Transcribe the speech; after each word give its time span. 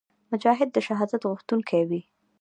مجاهد 0.31 0.69
د 0.73 0.77
شهادت 0.87 1.21
غوښتونکی 1.29 1.81
وي. 1.89 2.01